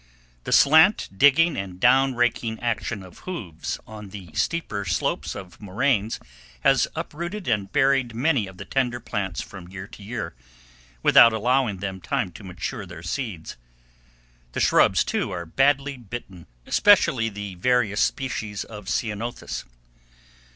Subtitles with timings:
[0.45, 6.19] The slant digging and down raking action of hoofs on the steeper slopes of moraines
[6.61, 10.33] has uprooted and buried many of the tender plants from year to year,
[11.03, 13.57] without allowing them time to mature their seeds.
[14.53, 19.65] The shrubs, too, are badly bitten, especially the various species of ceanothus.